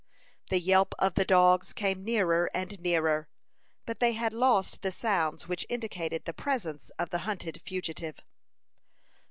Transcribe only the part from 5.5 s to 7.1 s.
indicated the presence